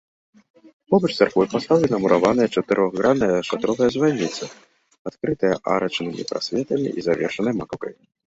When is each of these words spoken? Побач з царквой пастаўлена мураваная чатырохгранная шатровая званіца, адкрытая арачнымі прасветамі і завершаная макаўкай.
Побач 0.91 1.09
з 1.13 1.17
царквой 1.23 1.47
пастаўлена 1.53 1.97
мураваная 2.05 2.47
чатырохгранная 2.61 3.35
шатровая 3.49 3.89
званіца, 3.95 4.43
адкрытая 5.11 5.51
арачнымі 5.77 6.25
прасветамі 6.31 6.87
і 7.01 7.05
завершаная 7.09 7.55
макаўкай. 7.59 7.93